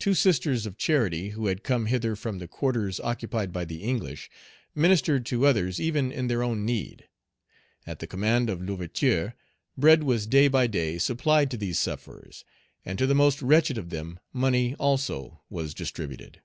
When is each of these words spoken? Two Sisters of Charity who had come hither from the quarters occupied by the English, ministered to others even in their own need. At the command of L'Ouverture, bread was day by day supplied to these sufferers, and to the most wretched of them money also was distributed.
Two 0.00 0.14
Sisters 0.14 0.66
of 0.66 0.76
Charity 0.78 1.28
who 1.28 1.46
had 1.46 1.62
come 1.62 1.86
hither 1.86 2.16
from 2.16 2.40
the 2.40 2.48
quarters 2.48 2.98
occupied 2.98 3.52
by 3.52 3.64
the 3.64 3.84
English, 3.84 4.28
ministered 4.74 5.24
to 5.26 5.46
others 5.46 5.80
even 5.80 6.10
in 6.10 6.26
their 6.26 6.42
own 6.42 6.64
need. 6.66 7.06
At 7.86 8.00
the 8.00 8.08
command 8.08 8.50
of 8.50 8.60
L'Ouverture, 8.60 9.36
bread 9.78 10.02
was 10.02 10.26
day 10.26 10.48
by 10.48 10.66
day 10.66 10.98
supplied 10.98 11.52
to 11.52 11.56
these 11.56 11.78
sufferers, 11.78 12.44
and 12.84 12.98
to 12.98 13.06
the 13.06 13.14
most 13.14 13.40
wretched 13.40 13.78
of 13.78 13.90
them 13.90 14.18
money 14.32 14.74
also 14.74 15.40
was 15.48 15.72
distributed. 15.72 16.42